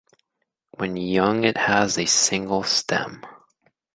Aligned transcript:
When 0.79 0.97
young 0.97 1.43
it 1.43 1.57
has 1.57 1.95
a 1.99 2.07
single 2.07 2.63
stem. 2.63 3.21